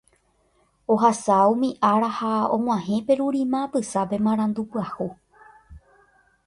[0.93, 5.07] Ohasa umi ára ha og̃uahẽ Perurima apysápe marandu pyahu.